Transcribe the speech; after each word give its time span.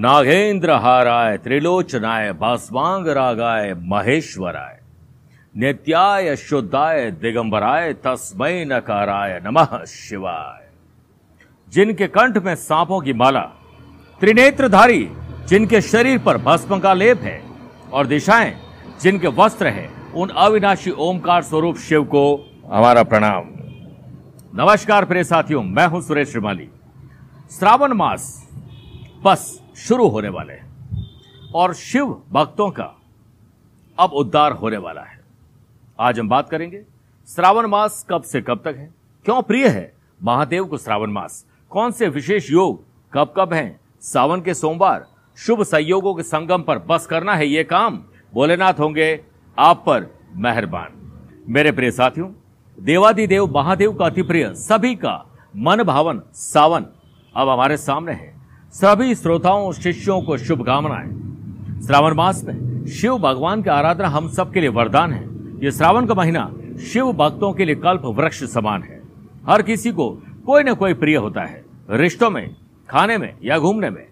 नागेंद्र 0.00 0.70
हाराय 0.70 1.36
त्रिलोचनाय 1.36 2.32
भास्वांग 2.32 3.08
रागाय 3.08 3.74
महेश्वराय। 3.74 4.80
नित्याय 5.56 6.36
शुद्धाय 6.36 7.10
दिगंबराय 7.10 7.92
तस्मय 7.92 8.64
नकाराय 8.64 9.40
नमः 9.44 9.84
शिवाय। 9.84 10.68
जिनके 11.68 12.06
कंठ 12.06 12.38
में 12.38 12.54
सांपों 12.54 13.00
की 13.00 13.12
माला, 13.12 13.40
त्रिनेत्रधारी 14.20 15.12
जिनके 15.48 15.80
शरीर 15.80 16.18
पर 16.18 16.38
भस्म 16.38 16.78
का 16.78 16.94
लेप 16.94 17.20
है 17.20 17.42
और 17.92 18.06
दिशाएँ 18.06 18.56
जिनके 19.02 19.28
वस्त्र 19.28 19.66
है, 19.66 19.88
उन 20.14 20.28
अविनाशी 20.28 20.90
ओमकार 20.90 21.42
स्वरूप 21.42 21.76
शिव 21.76 22.04
को 22.04 22.50
हमारा 22.66 23.02
प्रणाम। 23.02 23.42
नमस्कार 24.54 25.04
प्रिय 25.04 25.24
साथियों, 25.24 25.62
मैं 25.62 25.86
हूँ 25.86 26.02
सुरेश 26.02 26.30
श्रीमाली। 26.30 26.68
श्रावण 27.58 27.92
मास 27.92 28.49
बस 29.22 29.62
शुरू 29.76 30.08
होने 30.08 30.28
वाले 30.28 30.52
हैं। 30.52 30.70
और 31.54 31.74
शिव 31.74 32.22
भक्तों 32.32 32.70
का 32.70 33.00
अब 33.98 34.10
उद्धार 34.10 34.52
होने 34.52 34.76
वाला 34.76 35.00
है। 35.00 35.20
आज 36.00 36.20
हम 36.20 36.28
बात 36.28 36.48
करेंगे, 36.48 36.84
श्रावण 37.28 37.66
मास 37.66 38.06
कब 38.10 38.22
से 38.22 38.40
कब 38.40 38.58
तक 38.64 38.74
है? 38.78 38.94
क्यों 39.24 39.42
प्रिय 39.42 39.68
है 39.68 39.92
महादेव 40.22 40.64
को 40.64 40.78
श्रावण 40.78 41.10
मास? 41.10 41.46
कौन 41.70 41.90
से 41.90 42.08
विशेष 42.08 42.50
योग 42.50 42.84
कब 43.12 43.34
कब 43.36 43.52
हैं? 43.52 43.80
सावन 44.00 44.40
के 44.40 44.54
सोमवार, 44.54 45.06
शुभ 45.36 45.62
संयोगों 45.62 46.14
के 46.14 46.22
संगम 46.22 46.62
पर 46.62 46.78
बस 46.78 47.06
करना 47.06 47.34
है 47.34 47.46
ये 47.46 47.64
काम? 47.64 48.04
भोलेनाथ 48.34 48.74
होंगे 48.74 49.24
आप 49.58 49.82
पर 49.86 50.14
मेहरबान। 50.34 51.12
मेरे 51.48 51.72
प्रिय 51.72 51.90
साथियों, 51.90 52.32
देवादिदेव 52.80 53.46
महादेव 53.46 53.92
का 53.92 54.06
अति 54.06 54.22
प्रिय 54.22 54.54
सभी 54.54 54.94
का 54.94 55.26
मन 55.56 55.82
भावन 55.82 56.22
सावन 56.32 56.86
अब 57.36 57.48
हमारे 57.48 57.76
सामने 57.76 58.12
है। 58.12 58.39
सभी 58.74 59.14
श्रोताओं 59.14 59.72
शिष्यों 59.72 60.20
को 60.22 60.36
शुभकामनाएँ। 60.38 61.08
श्रावण 61.86 62.14
मास 62.14 62.42
में 62.44 62.86
शिव 62.86 63.16
भगवान 63.18 63.62
की 63.62 63.70
आराधना 63.70 64.08
हम 64.08 64.28
सब 64.28 64.52
के 64.52 64.60
लिए 64.60 64.68
वरदान 64.68 65.12
है। 65.12 65.22
ये 65.64 65.70
श्रावण 65.70 66.06
का 66.06 66.14
महीना 66.14 66.44
शिव 66.82 67.12
भक्तों 67.12 67.52
के 67.52 67.64
लिए 67.64 67.74
कल्प 67.74 68.02
वृक्ष 68.06 68.42
समान 68.44 68.82
है। 68.82 69.00
हर 69.48 69.62
किसी 69.62 69.92
को 69.92 70.08
कोई 70.46 70.62
ना 70.62 70.72
कोई 70.72 70.94
प्रिय 70.94 71.16
होता 71.16 71.44
है। 71.44 71.64
रिश्तों 71.90 72.30
में, 72.30 72.54
खाने 72.88 73.18
में 73.18 73.34
या 73.44 73.58
घूमने 73.58 73.90
में। 73.90 74.06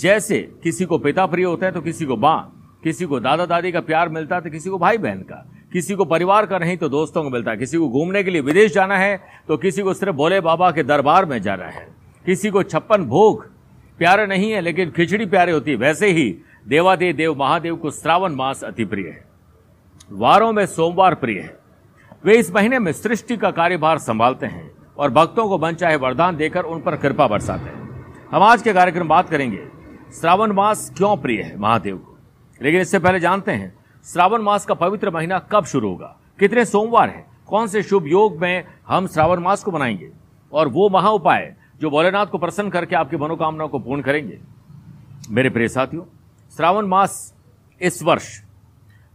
जैसे 0.00 0.38
किसी 0.62 0.84
को 0.84 0.98
पिता 0.98 1.26
प्रिय 1.26 1.44
होता 1.44 1.66
है 1.66 1.72
तो 1.72 1.80
किसी 1.80 2.04
को 2.04 2.16
माँ। 2.16 2.80
किसी 2.84 3.06
को 3.06 3.20
दादा 3.20 3.46
दादी 3.46 3.72
का 3.72 3.80
प्यार 3.80 4.08
मिलता 4.08 4.36
है 4.36 4.42
तो 4.42 4.50
किसी 4.50 4.70
को 4.70 4.78
भाई 4.78 4.98
बहन 4.98 5.22
का। 5.22 5.46
किसी 5.72 5.94
को 5.94 6.04
परिवार 6.04 6.46
का 6.46 6.58
नहीं 6.58 6.76
तो 6.76 6.88
दोस्तों 6.88 7.22
को 7.22 7.30
मिलता 7.30 7.50
है। 7.50 7.56
किसी 7.56 7.78
को 7.78 7.88
घूमने 7.88 8.22
के 8.24 8.30
लिए 8.30 8.40
विदेश 8.40 8.74
जाना 8.74 8.98
है 8.98 9.20
तो 9.48 9.56
किसी 9.56 9.82
को 9.82 9.94
सिर्फ़ 9.94 10.16
भोले 10.16 10.40
बाबा 10.40 10.70
के 10.70 10.82
दरबार 10.82 11.24
में 11.24 11.40
जाना 11.42 11.64
है। 11.64 11.86
किसी 12.26 12.50
को 12.50 12.62
छप्पन 12.62 13.04
भोग 13.04 13.50
प्यारे 13.98 14.26
नहीं 14.26 14.52
है, 14.52 14.60
लेकिन 14.60 14.90
खिचड़ी 14.90 15.26
प्यारे 15.26 15.52
होती 15.52 15.70
है। 15.70 15.76
वैसे 15.76 16.10
ही 16.10 16.38
देवादेव, 16.68 17.16
देव 17.16 17.34
महादेव 17.34 17.76
को 17.76 17.90
श्रावण 17.90 18.32
मास 18.32 18.64
अति 18.64 18.84
प्रिय 18.84 19.08
है। 19.08 19.24
वारों 20.12 20.52
में 20.52 20.66
सोमवार 20.66 21.14
प्रिय 21.14 21.40
है। 21.40 21.58
वे 22.24 22.36
इस 22.36 22.54
महीने 22.54 22.78
में 22.78 22.92
सृष्टि 22.92 23.36
का 23.36 23.50
कार्यभार 23.50 23.98
संभालते 23.98 24.46
हैं 24.46 24.70
और 24.98 25.10
भक्तों 25.10 25.48
को 25.48 25.58
बन 25.58 25.72
चाहे 25.72 25.96
वरदान 25.96 26.36
देकर 26.36 26.62
उन 26.62 26.80
पर 26.82 26.96
कृपा 26.96 27.26
बरसाते 27.26 27.64
हैं। 27.64 27.82
हम 28.30 28.42
आज 28.42 28.62
के 28.62 28.72
कार्यक्रम 28.72 29.08
बात 29.08 29.28
करेंगे, 29.28 29.68
श्रावण 30.20 30.52
मास 30.52 30.92
क्यों 30.96 31.16
प्रिय 31.16 31.42
है 31.42 31.58
महादेव 31.58 31.96
को? 31.96 32.18
लेकिन 32.62 32.80
इससे 32.80 32.98
पहले 32.98 33.20
जानते 33.20 33.52
हैं, 33.52 33.74
श्रावण 34.04 34.42
मास 34.42 34.64
का 34.64 34.74
पवित्र 34.74 35.10
महीना 35.10 35.38
कब 35.38 35.64
शुरू 35.64 35.88
होगा? 35.88 36.16
कितने 36.38 36.64
सोमवार 36.64 37.08
हैं? 37.08 37.26
कौन 37.46 37.66
से 37.66 37.82
शुभ 37.82 38.06
योग 38.06 38.40
में 38.40 38.64
हम 38.88 39.06
श्रावण 39.06 39.38
मास 39.38 39.64
को 39.64 39.70
मनाएँगे? 39.70 40.10
और 40.52 40.68
वो 40.68 40.88
महा 40.88 41.10
उपाय 41.10 41.54
जो 41.82 41.90
भोलेनाथ 41.90 42.26
को 42.26 42.38
प्रसन्न 42.38 42.70
करके 42.70 42.96
आपकी 42.96 43.16
मनोकामनाओं 43.16 43.68
को 43.68 43.78
पूर्ण 43.78 44.02
करेंगे। 44.02 44.38
मेरे 45.30 45.50
प्रिय 45.50 45.68
साथियों, 45.68 46.02
श्रावण 46.56 46.86
मास 46.86 47.34
इस 47.80 48.02
वर्ष 48.02 48.42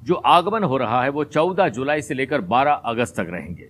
जो 0.03 0.15
आगमन 0.15 0.63
हो 0.63 0.77
रहा 0.77 1.03
है, 1.03 1.09
वो 1.09 1.23
14 1.23 1.69
जुलाई 1.69 2.01
से 2.01 2.13
लेकर 2.13 2.41
12 2.41 2.71
अगस्त 2.71 3.15
तक 3.19 3.27
रहेंगे। 3.29 3.69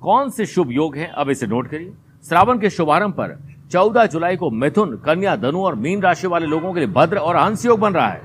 कौन 0.00 0.30
से 0.30 0.46
शुभ 0.46 0.72
योग 0.72 0.96
हैं, 0.96 1.08
अब 1.08 1.30
इसे 1.30 1.46
नोट 1.46 1.68
करिए। 1.68 1.92
श्रावण 2.28 2.58
के 2.58 2.70
शुभारंभ 2.70 3.12
पर 3.12 3.38
14 3.70 4.06
जुलाई 4.06 4.36
को 4.36 4.50
मिथुन, 4.50 4.96
कन्या, 4.96 5.36
धनु 5.36 5.60
और 5.60 5.74
मीन 5.74 6.02
राशि 6.02 6.26
वाले 6.26 6.46
लोगों 6.46 6.72
के 6.72 6.80
लिए 6.80 6.88
भद्र 6.88 7.18
और 7.18 7.36
हंस 7.36 7.66
योग 7.66 7.80
बन 7.80 7.94
रहा 7.94 8.08
है। 8.08 8.22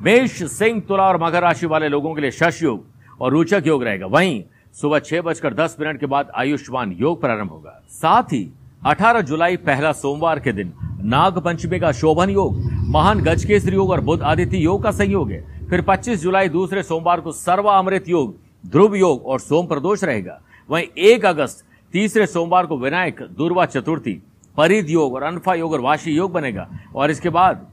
मेष, 0.00 0.42
सिंह, 0.42 0.80
तुला 0.80 1.08
और 1.08 1.22
मकर 1.22 1.42
राशि 1.42 1.66
वाले 1.66 1.88
लोगों 1.88 2.14
के 2.14 2.20
लिए 2.20 2.30
शश 2.30 2.62
योग 2.62 2.86
और 3.20 3.32
रोचक 3.32 3.62
योग 3.66 3.84
रहेगा। 3.84 4.06
वहीं 4.06 4.44
सुबह 4.72 4.98
छह 4.98 5.20
बजकर 5.20 5.54
दस 5.54 5.76
मिनट 5.80 6.00
के 6.00 6.06
बाद 6.06 6.30
आयुष्मान 6.34 6.92
योग 6.92 7.20
प्रारंभ 7.20 7.50
होगा। 7.50 7.82
साथ 7.88 8.22
ही 8.22 8.52
18 8.86 9.20
जुलाई 9.20 9.56
पहला 9.56 9.92
सोमवार 9.92 10.38
के 10.40 10.52
दिन 10.52 10.72
नाग 11.00 11.38
पंचमी 11.38 11.78
का 11.80 11.90
शोभन 11.92 12.30
योग, 12.30 12.56
महान 12.88 13.20
गजकेसरी 13.20 13.74
योग 13.76 13.90
और 13.90 14.00
बुद्ध 14.00 14.22
आदित्य 14.22 14.58
योग 14.58 14.82
का 14.82 14.90
संयोग 14.90 15.30
है। 15.30 15.66
फिर 15.68 15.82
25 15.82 16.20
जुलाई 16.22 16.48
दूसरे 16.48 16.82
सोमवार 16.82 17.20
को 17.20 17.32
सर्वा 17.32 17.78
अमृत 17.78 18.08
योग, 18.08 18.34
ध्रुव 18.66 18.94
योग 18.96 19.26
और 19.26 19.40
सोम 19.40 19.66
प्रदोष 19.66 20.02
रहेगा। 20.04 20.40
वहीं 20.70 20.84
एक 20.98 21.26
अगस्त, 21.26 21.64
तीसरे 21.92 22.26
सोमवार 22.26 22.66
को 22.66 22.78
विनायक, 22.78 23.22
दुर्वा 23.22 23.66
चतुर्थी 23.66 24.22
परिध 24.56 24.90
योग 24.90 25.14
और 25.14 25.22
अनफा 25.22 25.54
योग 25.54 25.72
और 25.72 25.80
वाशी 25.80 26.12
योग 26.12 26.32
बनेगा। 26.32 26.68
और 26.94 27.10
इसके 27.10 27.28
बाद 27.28 27.66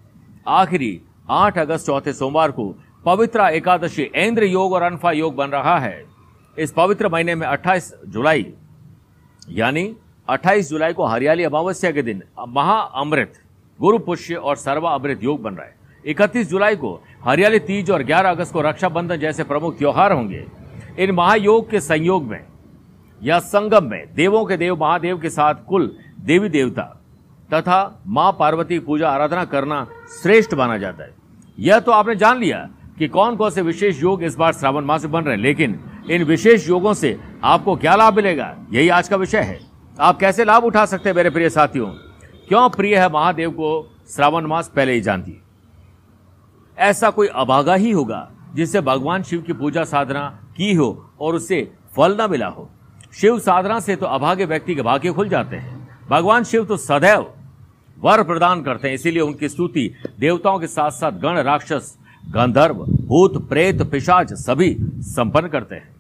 आखिरी 0.48 1.02
आठ 1.30 1.58
अगस्त 1.58 1.86
चौथे 1.86 2.14
सोमवार 2.14 2.52
को 2.52 2.74
पवित्र 3.06 3.48
एकादशी 3.48 4.04
इंद्र 4.16 4.44
योग 4.44 4.74
और 4.74 4.82
अनफा 4.82 5.12
योग 5.12 5.36
बन 5.36 5.48
रहा 5.48 5.78
है। 5.80 6.06
इस 6.58 6.72
पवित्र 6.72 7.10
महीने 7.10 7.36
में 7.36 7.48
28 7.48 7.94
जुलाई, 8.08 8.46
यानी 9.50 9.96
28 10.30 10.70
जुलाई 10.70 10.94
को 10.94 11.06
हरियाली 11.06 11.44
अमावस्या 11.44 11.92
के 11.92 12.02
दिन 12.02 12.22
महाअमृत 12.48 13.34
गुरु 13.80 14.00
पुष्य 14.00 14.36
और 14.36 14.56
सर्वा 14.56 14.92
अमृत 14.92 15.24
योग 15.24 15.42
बन 15.42 15.54
रहा 15.54 15.66
है। 15.66 15.76
31 16.06 16.50
जुलाई 16.50 16.76
को 16.76 16.94
हरियाली 17.26 17.60
तीज 17.60 17.90
और 17.92 18.04
11 18.04 18.30
अगस्त 18.30 18.54
को 18.54 18.62
रक्षाबंधन 18.62 19.16
जैसे 19.16 19.44
प्रमुख 19.44 19.78
त्योहार 19.78 20.12
होंगे। 20.12 20.46
इन 21.00 21.12
महायोग 21.12 21.70
के 21.70 21.80
संयोग 21.80 22.26
में 22.26 22.44
या 23.22 23.40
संगम 23.40 23.86
में 23.86 24.14
देवों 24.16 24.46
के 24.46 24.58
देव, 24.58 24.76
महादेव 24.76 25.18
के 25.20 25.30
साथ 25.30 25.56
कुल 25.68 25.96
देवी 26.20 26.50
देवता 26.50 26.84
तथा 27.50 28.02
माँ 28.08 28.32
पार्वती 28.40 28.80
पूजा 28.80 29.10
आराधना 29.10 29.46
करना 29.46 29.86
श्रेष्ठ 30.22 30.54
माना 30.54 30.78
जाता 30.78 31.04
है। 31.04 31.14
यह 31.58 31.80
तो 31.80 31.92
आपने 31.92 32.16
जान 32.16 32.38
लिया 32.40 32.68
कि 33.00 33.08
कौन 33.08 33.36
कौन 33.36 33.50
से 33.52 33.62
विशेष 33.62 34.02
योग 34.04 34.24
इस 34.24 34.36
बार 34.36 34.54
श्रावण 34.54 34.86
मास 34.86 35.04
में 35.04 35.12
बन 35.12 35.24
रहे 35.24 35.36
हैं, 35.36 35.42
लेकिन 35.42 35.80
इन 36.12 36.24
विशेष 36.24 36.68
योगों 36.70 36.94
से 36.94 37.18
आपको 37.44 37.76
क्या 37.76 37.96
लाभ 37.96 38.16
मिलेगा? 38.16 38.56
यही 38.72 38.90
आज 38.90 39.10
का 39.10 39.16
विषय 39.16 39.40
है। 39.40 39.69
आप 40.00 40.20
कैसे 40.20 40.44
लाभ 40.46 40.64
उठा 40.64 40.86
सकते 40.86 41.10
हैं 41.10 41.16
मेरे 41.16 41.30
प्रिय 41.30 41.50
साथियों? 41.50 41.88
क्यों 42.48 42.70
प्रिय 42.70 42.96
है 42.98 43.10
महादेव 43.12 43.50
को 43.52 43.70
श्रावण 44.10 44.46
मास 44.48 44.72
पहले 44.76 44.94
ही 44.94 45.02
जानती 45.02 45.36
ऐसा 46.78 47.10
कोई 47.10 47.28
अभागा 47.28 47.74
ही 47.76 47.92
होगा 47.92 48.32
जिससे 48.56 48.82
भगवान 48.82 49.24
शिव 49.24 49.42
की 49.42 49.54
पूजा 49.54 49.84
साधना 49.84 50.24
की 50.58 50.74
हो 50.74 51.12
और 51.20 51.36
उससे 51.36 51.72
फल 51.96 52.18
न 52.22 52.30
मिला 52.32 52.48
हो? 52.48 52.70
शिव 53.14 53.40
साधना 53.40 53.80
से 53.80 53.96
तो 53.96 54.06
अभागे 54.06 54.46
व्यक्ति 54.46 54.76
के 54.76 54.82
भाग्य 54.82 55.12
खुल 55.12 55.30
जाते 55.30 55.56
हैं। 55.56 56.08
भगवान 56.10 56.44
शिव 56.44 56.66
तो 56.66 56.78
सदैव 56.78 57.26
वर 58.00 58.24
प्रदान 58.24 58.62
करते 58.64 58.88
हैं, 58.88 58.96
इसीलिए 58.96 59.22
उनकी 59.22 59.50
स्तुति 59.50 59.92
देवताओं 60.20 60.60
के 60.60 60.68
साथ 60.68 60.92
साथ 60.92 61.12
गण, 61.12 61.38
राक्षस, 61.38 61.98
गंधर्व, 62.32 62.76
भूत, 62.76 63.48
प्रेत, 63.50 63.82
पिशाच 63.82 64.34
सभी 64.34 64.76
संपन्न 64.82 65.48
करते 65.48 65.76
हैं। 65.76 65.96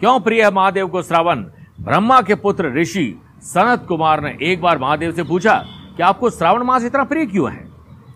क्यों 0.00 0.20
प्रिय 0.20 0.42
है 0.44 0.50
महादेव 0.50 0.88
को 0.88 1.02
श्रावण? 1.02 1.44
ब्रह्मा 1.80 2.20
के 2.22 2.34
पुत्र 2.34 2.72
ऋषि 2.74 3.20
सनत 3.44 3.84
कुमार 3.88 4.20
ने 4.20 4.36
एक 4.42 4.60
बार 4.60 4.78
महादेव 4.78 5.12
से 5.12 5.22
पूछा 5.22 5.54
कि 5.96 6.02
आपको 6.02 6.30
श्रावण 6.30 6.62
मास 6.62 6.84
इतना 6.84 7.04
प्रिय 7.04 7.26
क्यों 7.26 7.50
है? 7.52 7.64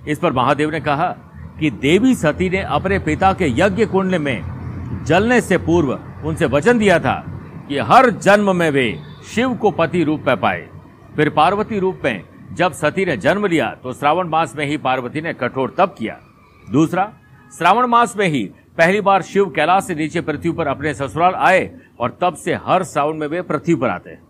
इस 0.08 0.18
पर 0.18 0.32
महादेव 0.32 0.70
ने 0.70 0.80
कहा 0.80 1.08
कि 1.60 1.70
देवी 1.70 2.14
सती 2.14 2.48
ने 2.50 2.60
अपने 2.60 2.98
पिता 2.98 3.32
के 3.32 3.48
यज्ञ 3.50 3.86
कुंड 3.86 4.14
में 4.14 5.04
जलने 5.04 5.40
से 5.40 5.58
पूर्व 5.58 5.92
उनसे 6.24 6.46
वचन 6.46 6.78
दिया 6.78 6.98
था 6.98 7.22
कि 7.68 7.78
हर 7.78 8.10
जन्म 8.10 8.54
में 8.56 8.70
वे 8.70 8.86
शिव 9.34 9.54
को 9.54 9.70
पति 9.70 10.04
रूप 10.04 10.24
में 10.28 10.36
पाए। 10.36 10.68
फिर 11.16 11.30
पार्वती 11.30 11.78
रूप 11.78 12.00
में 12.04 12.22
जब 12.52 12.72
सती 12.72 13.04
ने 13.04 13.16
जन्म 13.16 13.46
लिया 13.46 13.68
तो 13.82 13.92
श्रावण 13.92 14.28
मास 14.28 14.54
में 14.56 14.64
ही 14.66 14.76
पार्वती 14.78 15.20
ने 15.20 15.32
कठोर 15.32 15.74
तप 15.78 15.94
किया। 15.98 16.16
दूसरा, 16.66 17.12
श्रावण 17.52 17.86
मास 17.86 18.16
में 18.16 18.26
ही 18.28 18.44
पहली 18.78 19.00
बार 19.00 19.22
शिव 19.22 19.50
कैलाश 19.50 19.84
से 19.84 19.94
नीचे 19.94 20.20
पृथ्वी 20.20 20.52
पर 20.52 20.66
अपने 20.66 20.94
ससुराल 20.94 21.34
आए 21.34 21.70
और 22.00 22.16
तब 22.20 22.34
से 22.36 22.54
हर 22.66 22.84
श्रावण 22.84 23.16
में 23.16 23.26
वे 23.26 23.42
पृथ्वी 23.42 23.74
पर 23.74 23.88
आते 23.88 24.10
हैं। 24.10 24.22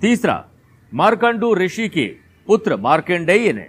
तीसरा, 0.00 0.44
मार्कंडू 0.92 1.54
ऋषि 1.54 1.88
के 1.88 2.06
पुत्र 2.48 2.76
मार्केंडेय 2.76 3.52
ने 3.52 3.66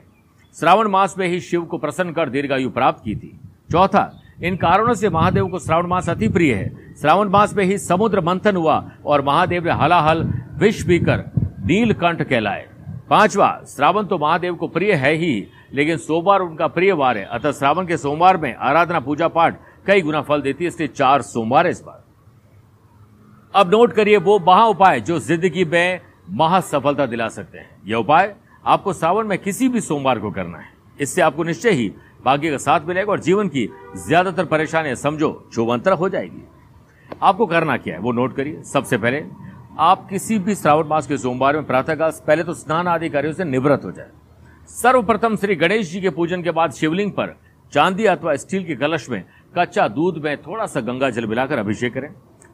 श्रावण 0.58 0.88
मास 0.88 1.16
में 1.18 1.28
ही 1.28 1.40
शिव 1.42 1.62
को 1.62 1.78
प्रसन्न 1.78 2.12
कर 2.14 2.30
दीर्घायु 2.30 2.70
प्राप्त 2.70 3.04
की 3.04 3.16
थी। 3.16 3.32
चौथा, 3.72 4.12
इन 4.44 4.56
कारणों 4.56 4.94
से 4.94 5.10
महादेव 5.10 5.48
को 5.48 5.60
श्रावण 5.60 5.88
मास 5.88 6.10
अति 6.10 6.28
प्रिय 6.28 6.54
है। 6.54 6.96
श्रावण 6.96 7.30
मास 7.30 7.56
में 7.56 7.64
ही 7.66 7.78
समुद्र 7.78 8.22
मंथन 8.22 8.56
हुआ 8.56 8.84
और 9.06 9.22
महादेव 9.22 9.66
ने 9.66 9.72
हलाहल 9.74 10.24
विष 10.60 10.82
पीकर 10.84 11.24
नीलकंठ 11.66 12.22
कहलाए। 12.22 12.68
पांचवा, 13.10 13.50
श्रावण 13.68 14.06
तो 14.06 14.18
महादेव 14.18 14.56
को 14.56 14.68
प्रिय 14.68 14.94
है 14.94 15.14
ही, 15.14 15.48
लेकिन 15.74 15.98
सोमवार 15.98 16.42
उनका 16.42 16.68
प्रिय 16.68 16.92
वार 16.94 17.18
है। 17.18 17.26
अतः 17.26 17.52
श्रावण 17.52 17.86
के 17.86 17.98
सोमवार 17.98 18.38
में 18.38 18.56
आराधना, 18.56 19.00
पूजा 19.00 19.28
पाठ 19.28 19.60
कई 19.88 20.02
गुना 20.02 20.22
फल 20.22 20.42
देती 20.42 20.64
है, 20.64 20.68
इसलिए 20.68 20.88
चार 20.90 21.22
सोमवार 21.24 21.68
इस 21.68 21.82
बार। 21.82 22.00
अब 23.54 23.72
नोट 23.72 23.94
करिए 23.94 24.18
वो 24.20 24.40
महा 24.40 24.66
उपाय 24.66 25.00
जो 25.02 25.20
ज़िंदगी 25.20 25.66
में 25.66 26.00
महा 26.26 26.60
सफलता 26.62 27.06
दिला 27.06 27.28
सकते 27.30 27.58
हैं। 27.58 27.70
यह 27.86 27.98
उपाय 27.98 28.36
आपको 28.66 28.94
श्रावण 28.94 29.28
में 29.28 29.38
किसी 29.38 29.68
भी 29.70 29.82
सोमवार 29.82 30.20
को 30.20 30.32
करना 30.32 30.58
है। 30.58 30.70
इससे 31.00 31.22
आपको 31.22 31.44
निश्चय 31.44 31.72
ही 31.72 31.92
भाग्य 32.26 32.52
का 32.52 32.58
साथ 32.60 32.88
मिलेगा 32.88 33.12
और 33.12 33.20
जीवन 33.20 33.48
की 33.48 33.68
ज़्यादातर 33.98 34.46
परेशानियाँ 34.46 34.96
समझो 34.98 35.32
चौवंतर 35.54 35.94
हो 35.94 36.10
जाएगी। 36.10 36.44
आपको 37.22 37.46
करना 37.46 37.78
क्या 37.78 37.96
है? 37.96 38.02
वो 38.02 38.12
नोट 38.12 38.36
करिए। 38.36 38.62
सबसे 38.64 38.98
पहले, 38.98 39.24
आप 39.80 40.08
किसी 40.10 40.38
भी 40.40 40.56
श्रावण 40.56 40.88
मास 40.88 41.08
के 41.08 41.18
सोमवार 41.18 41.56
में 41.56 41.66
प्रातःकाल 41.66 42.12
पहले 42.28 42.44
तो 42.44 42.54
स्नान 42.54 42.88
आदि 42.88 43.10
कार्यों 43.10 43.34
से 43.34 43.44
निवृत्त 43.46 43.86
हो 43.86 43.92
जाए। 43.92 44.10
सर्वप्रथम 44.70 45.36
श्री 45.36 45.56
गणेश 45.56 45.92
जी 45.92 46.02
के 46.02 46.10
पूजन 46.10 46.44
के 46.44 46.52
बाद 46.52 46.72
शिवलिंग 46.72 47.12
पर 47.12 47.36
चांदी 47.74 48.06
अथवा 48.06 48.36
स्टील 48.36 48.64
के 48.66 48.76
कलश 48.76 49.10
में 49.10 49.24
कच्चा 49.54 49.88
दूध 49.90 50.18
में 50.24 50.36
थोड़ा 50.38 50.66
सा 50.66 50.82
गंगा 50.82 51.10
जल 51.10 51.26
मिलाकर 51.28 51.58
अभिषेक 51.60 51.94
करें। 51.94 52.10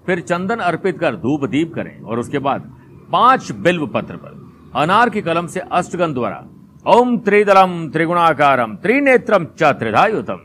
फिर 0.06 0.20
चंदन 0.22 0.60
अर्पित 0.62 1.00
कर 1.00 1.16
धूप 1.18 1.46
दीप 1.46 1.74
करें 1.74 2.00
और 2.02 2.20
उसके 2.20 2.40
बाद 2.40 2.74
पाँच 3.10 3.52
बिल्व 3.52 3.86
पत्र 3.88 4.16
पर, 4.16 4.32
अनार 4.76 5.10
की 5.10 5.22
कलम 5.22 5.48
से 5.48 5.60
अष्टगन 5.60 6.14
द्वारा, 6.14 6.44
ओम 6.86 7.18
त्रिदलम 7.18 7.90
त्रिगुणाकारम, 7.90 8.76
त्रिनेत्रम 8.76 9.46
च 9.60 9.74
त्रिधायुतम 9.80 10.44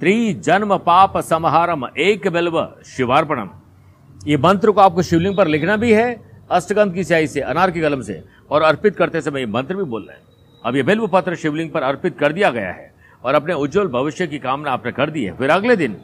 त्रिजन्म 0.00 0.76
पाप 0.76 1.18
समहारम, 1.20 1.86
एक 1.98 2.28
बिल्व 2.28 2.62
शिवार्पणम। 2.86 3.48
ये 4.26 4.36
मंत्र 4.36 4.70
को 4.70 4.80
आपको 4.80 5.02
शिवलिंग 5.02 5.36
पर 5.36 5.48
लिखना 5.48 5.76
भी 5.76 5.92
है 5.92 6.08
अष्टगंध 6.50 6.94
की 6.94 7.04
स्याही 7.04 7.26
से, 7.26 7.40
अनार 7.40 7.70
की 7.70 7.80
कलम 7.80 8.00
से, 8.00 8.22
और 8.50 8.62
अर्पित 8.62 8.96
करते 8.96 9.20
समय 9.20 9.46
मंत्र 9.46 9.76
भी 9.76 9.82
बोल 9.84 10.02
रहे 10.02 10.16
हैं। 10.16 10.24
अब 10.64 10.76
ये 10.76 10.82
बिल्व 10.82 11.06
पत्र 11.06 11.34
शिवलिंग 11.34 11.70
पर 11.70 11.82
अर्पित 11.82 12.18
कर 12.18 12.32
दिया 12.32 12.50
गया 12.50 12.70
है, 12.70 12.92
और 13.24 13.34
अपने 13.34 13.54
उज्जवल 13.54 13.88
भविष्य 13.88 14.26
की 14.26 14.38
कामना 14.38 14.70
आपने 14.70 14.92
कर 14.92 15.10
दी 15.10 15.24
है। 15.24 15.36
फिर 15.36 15.50
अगले 15.50 15.76
दिन, 15.76 15.96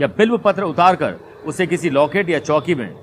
यह 0.00 0.06
बिल्व 0.06 0.38
पत्र 0.38 0.62
उतार 0.62 0.96
कर 0.96 1.16
उसे 1.46 1.66
किसी 1.66 1.90
लॉकेट 1.90 2.30
या 2.30 2.38
चौकी 2.38 2.74
में 2.74 2.94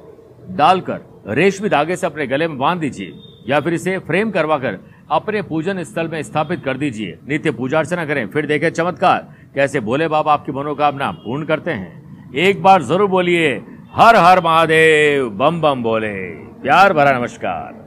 डालकर 0.49 1.01
रेशमी 1.25 1.69
धागे 1.69 1.95
से 1.95 2.05
अपने 2.07 2.25
गले 2.27 2.47
में 2.47 2.57
बाँध 2.57 2.79
दीजिए, 2.79 3.13
या 3.49 3.59
फिर 3.59 3.73
इसे 3.73 3.97
फ्रेम 3.99 4.31
करवा 4.31 4.57
कर 4.57 4.79
अपने 5.11 5.41
पूजन 5.41 5.83
स्थल 5.83 6.07
में 6.07 6.21
स्थापित 6.23 6.63
कर 6.65 6.77
दीजिए। 6.77 7.17
नित्य 7.29 7.51
पूजा 7.51 7.79
अर्चना 7.79 8.05
करें। 8.05 8.25
फिर 8.27 8.45
देखें 8.45 8.69
चमत्कार, 8.69 9.27
कैसे 9.55 9.79
भोले 9.79 10.07
बाबा 10.07 10.33
आपकी 10.33 10.51
मनोकामना 10.51 11.09
पूर्ण 11.17 11.45
करते 11.45 11.71
हैं। 11.71 12.31
एक 12.37 12.61
बार 12.63 12.83
ज़रूर 12.83 13.09
बोलिए, 13.09 13.53
हर 13.93 14.15
हर 14.15 14.41
महादेव, 14.43 15.29
बम 15.29 15.61
बम 15.61 15.83
बोले। 15.83 16.13
प्यार 16.61 16.93
भरा 16.93 17.17
नमस्कार। 17.19 17.81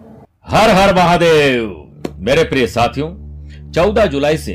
हर 0.47 0.71
हर 0.71 0.95
महादेव, 0.95 1.69
मेरे 2.19 2.45
प्रिय 2.45 2.67
साथियों, 2.67 3.11
चौदह 3.73 4.07
जुलाई 4.07 4.37
से 4.37 4.55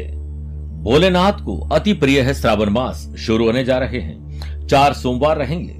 भोलेनाथ 0.83 1.43
को 1.45 1.59
अति 1.69 1.93
प्रिय 1.93 2.21
है 2.21 2.33
श्रावण 2.33 2.69
मास 2.69 3.05
शुरू 3.19 3.45
होने 3.45 3.63
जा 3.63 3.77
रहे 3.77 3.99
हैं। 3.99 4.67
चार 4.67 4.93
सोमवार 4.93 5.37
रहेंगे 5.37 5.79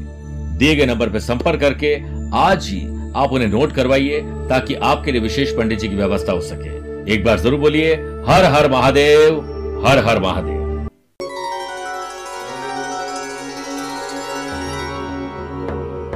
दिए 0.61 0.75
गए 0.75 0.85
नंबर 0.85 1.09
पर 1.09 1.19
संपर्क 1.19 1.59
करके 1.59 1.95
आज 2.37 2.67
ही 2.69 2.79
आप 3.15 3.31
उन्हें 3.33 3.47
नोट 3.49 3.71
करवाइए 3.71 4.19
ताकि 4.49 4.73
आपके 4.89 5.11
लिए 5.11 5.21
विशेष 5.21 5.55
पंडित 5.57 5.79
जी 5.79 5.87
की 5.87 5.95
व्यवस्था 5.95 6.31
हो 6.31 6.41
सके। 6.41 7.13
एक 7.13 7.23
बार 7.25 7.39
ज़रूर 7.39 7.59
बोलिए, 7.59 7.93
हर 8.27 8.45
हर 8.45 8.69
महादेव, 8.71 9.39
हर 9.85 10.05
हर 10.05 10.19
महादेव। 10.19 10.60